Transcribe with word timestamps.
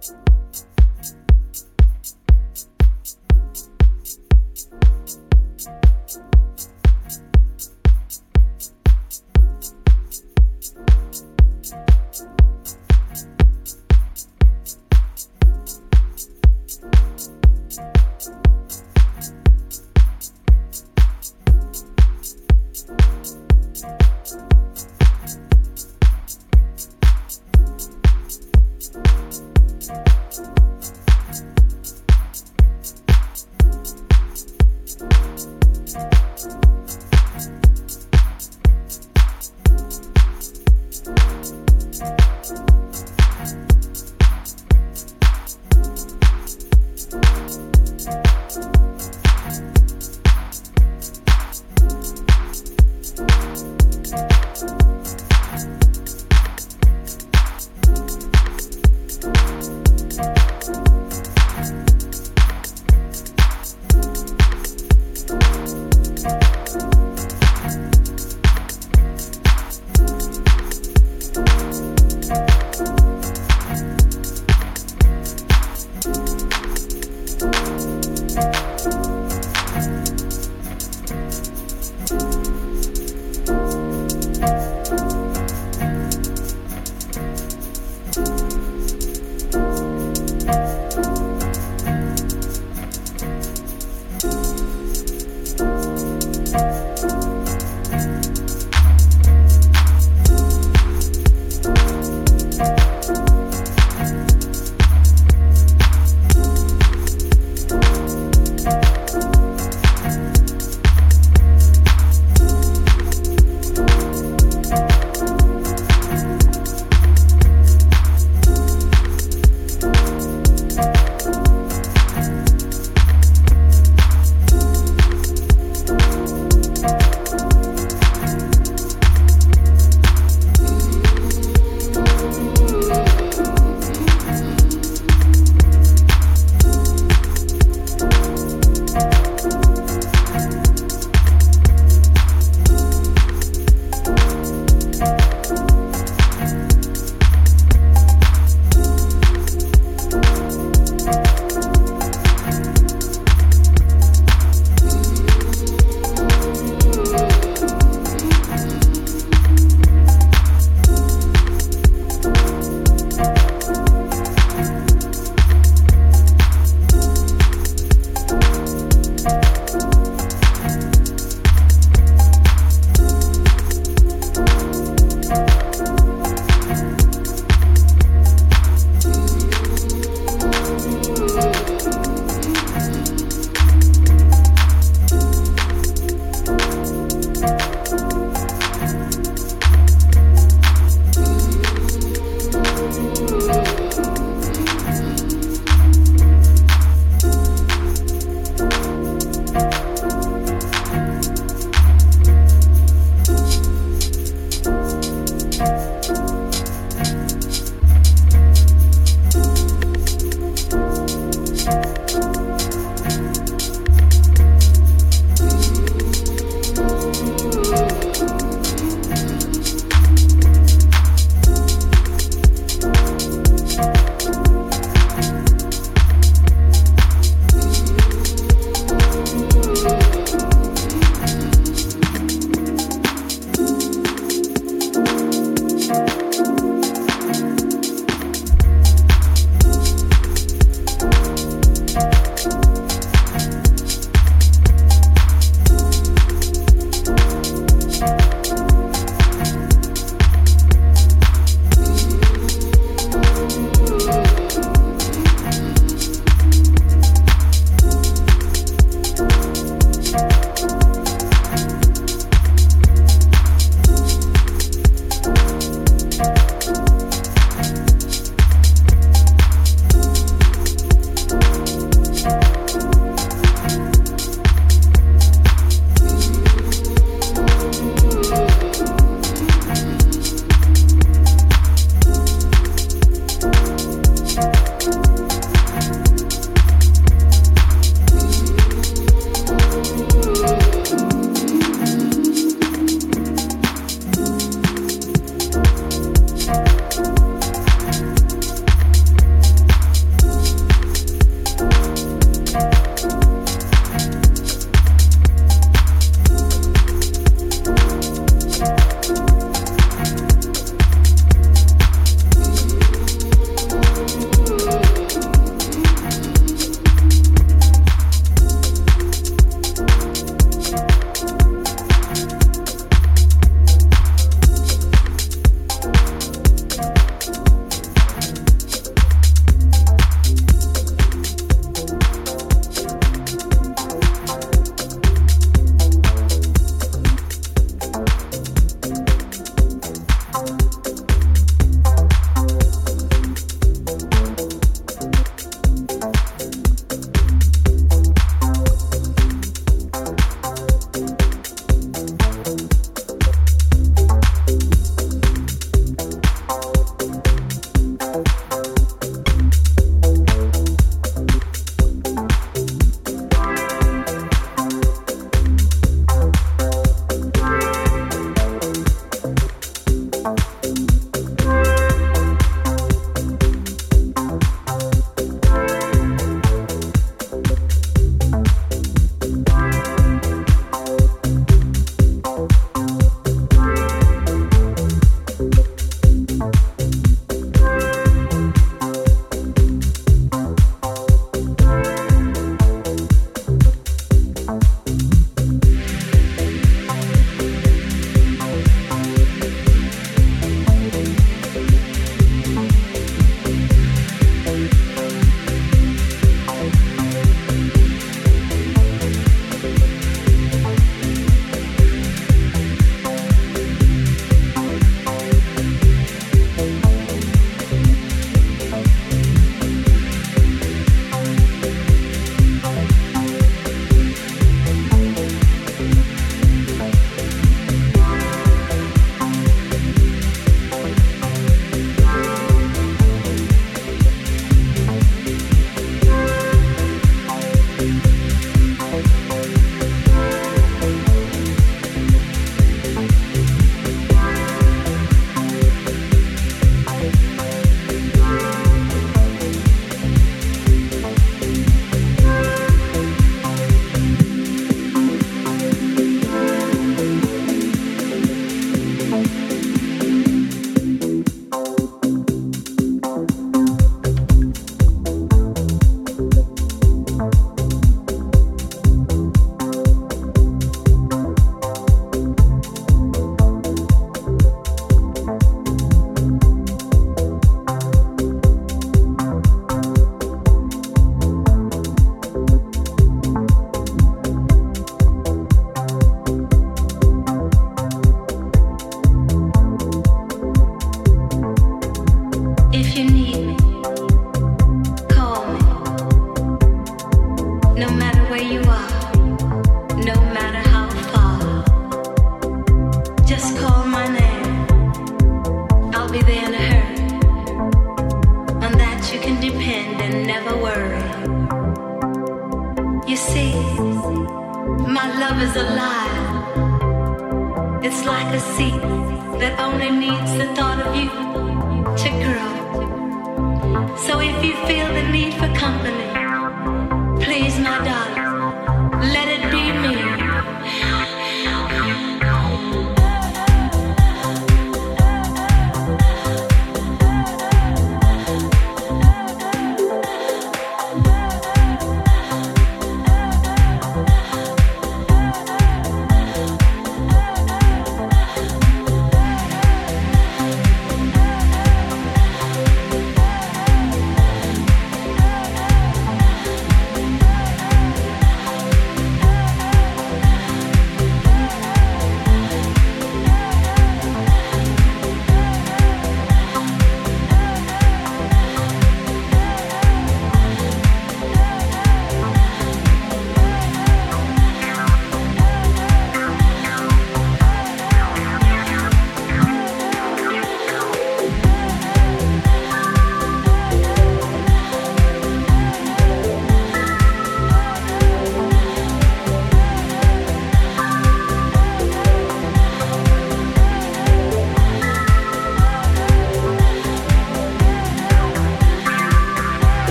Thank 0.00 0.27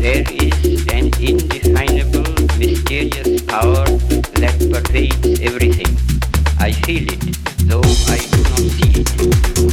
there 0.00 0.24
is 0.30 0.86
an 0.88 1.10
indefinable, 1.20 2.26
mysterious 2.58 3.42
power 3.42 3.84
that 4.40 4.56
pervades 4.70 5.40
everything. 5.40 5.92
I 6.58 6.72
feel 6.72 7.06
it, 7.08 7.20
though 7.68 7.82
I 8.08 8.18
do 8.32 8.40
not 8.50 8.64
see 8.76 8.92
it. 9.00 9.10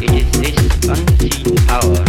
It 0.02 0.12
is 0.20 0.32
this 0.42 0.58
unseen 0.90 1.56
power 1.68 2.03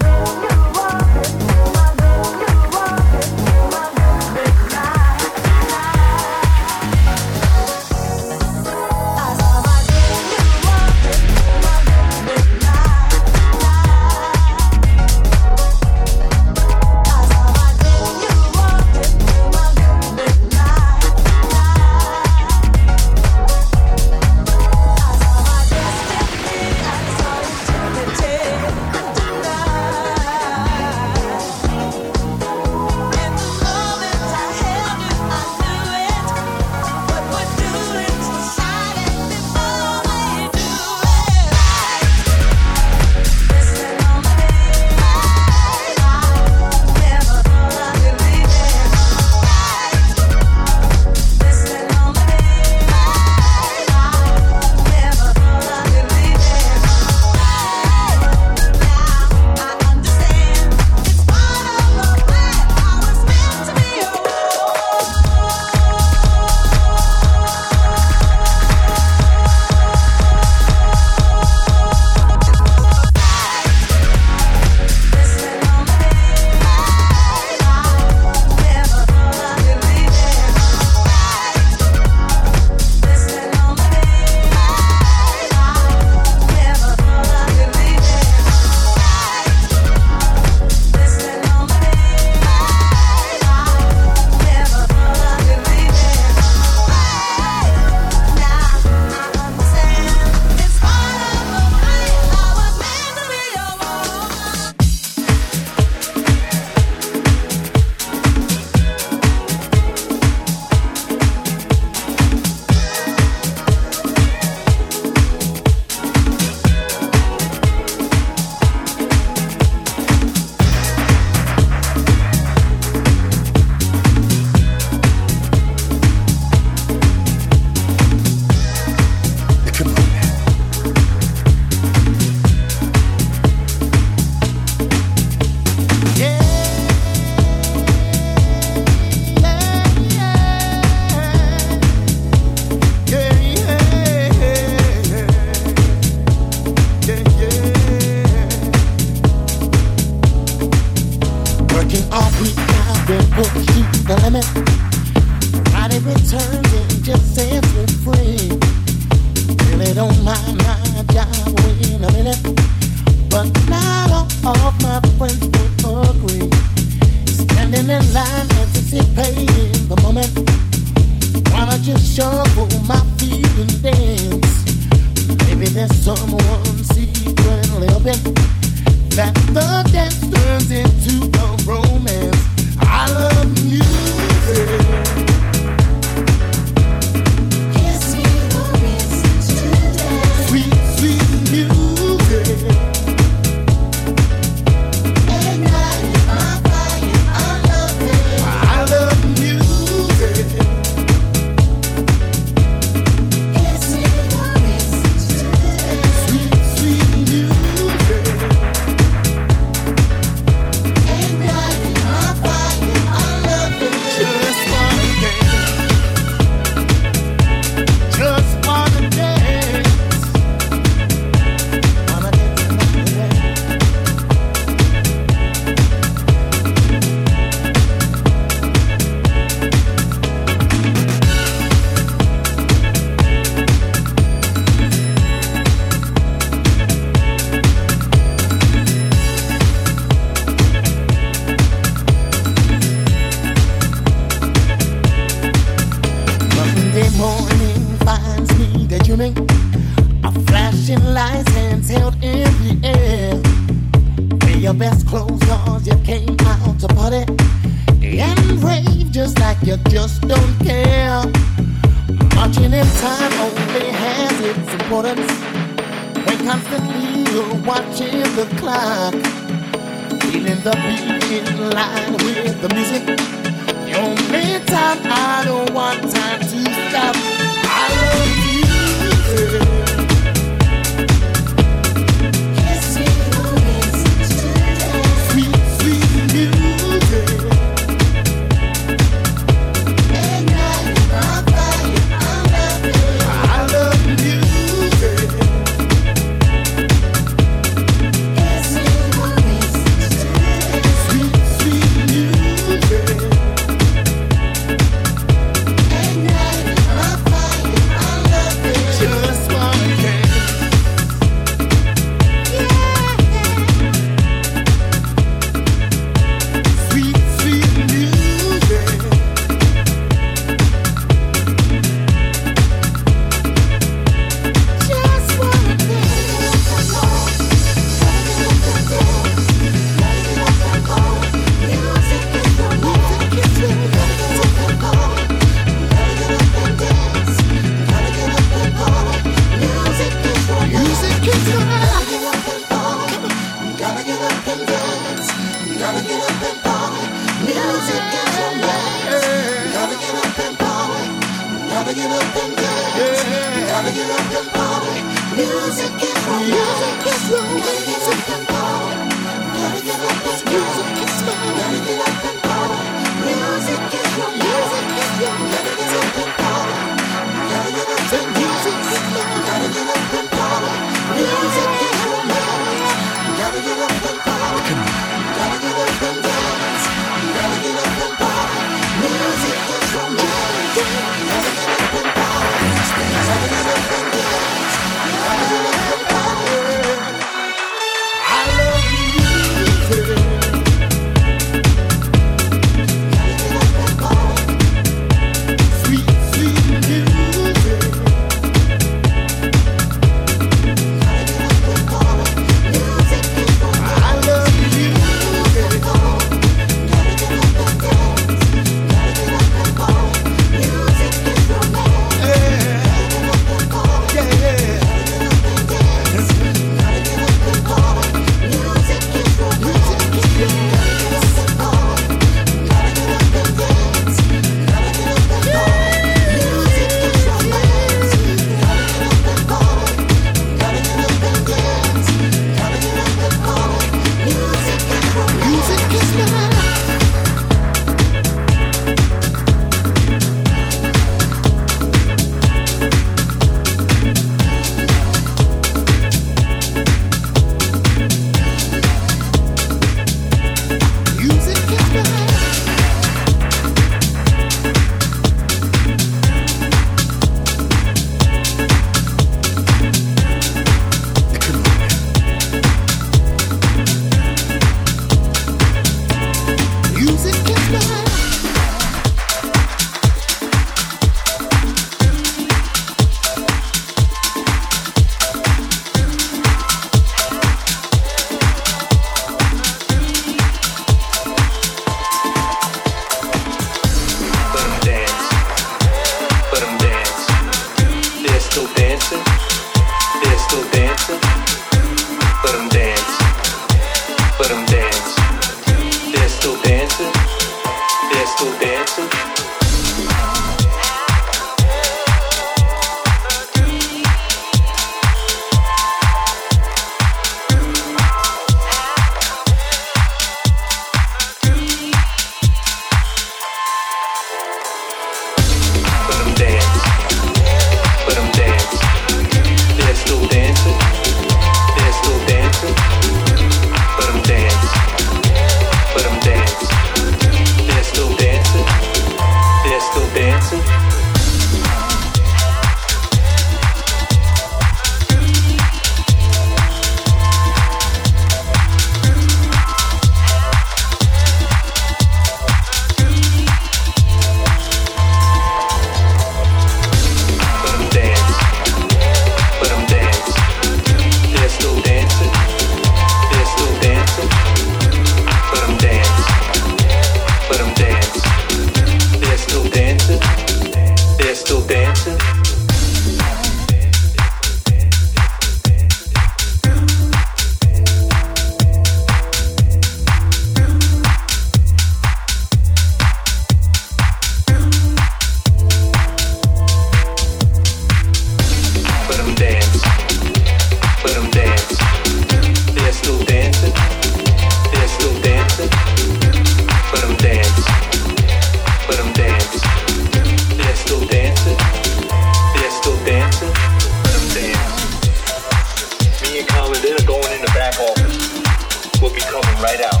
we'll 599.00 599.14
be 599.14 599.20
coming 599.20 599.56
right 599.62 599.80
out. 599.80 600.00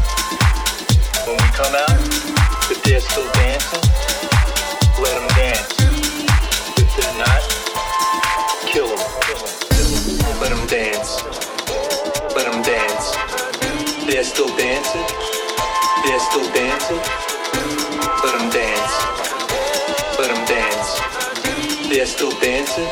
When 1.26 1.36
we 1.36 1.48
come 1.56 1.74
out, 1.74 1.96
if 2.70 2.82
they're 2.84 3.00
still 3.00 3.28
dancing, 3.32 3.80
let 5.00 5.14
them 5.16 5.28
dance. 5.36 5.72
If 6.76 6.88
they're 6.96 7.16
not, 7.16 7.42
kill 8.68 8.88
them. 8.88 9.00
Let 10.40 10.50
them 10.50 10.66
dance. 10.66 11.22
Let 12.36 12.52
them 12.52 12.62
dance. 12.62 13.16
They're 14.06 14.24
still 14.24 14.54
dancing. 14.56 15.06
They're 16.04 16.20
still 16.20 16.52
dancing. 16.52 17.00
Let 18.24 18.38
them 18.38 18.50
dance. 18.50 18.94
Let 20.18 20.28
them 20.28 20.44
dance. 20.46 21.88
They're 21.88 22.06
still 22.06 22.32
dancing. 22.40 22.88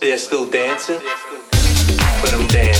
They're 0.00 0.18
still 0.18 0.48
dancing. 0.48 1.00
Let 2.22 2.32
them 2.32 2.46
dance. 2.48 2.75